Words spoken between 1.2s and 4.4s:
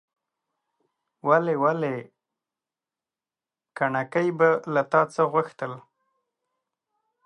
ولي! ولي! کڼکۍ